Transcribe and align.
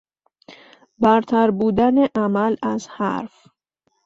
برتر 0.99 1.51
بودن 1.51 2.05
عمل 2.15 2.55
از 2.63 2.87
حرف 2.87 3.47